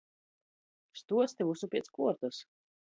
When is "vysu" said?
1.53-1.71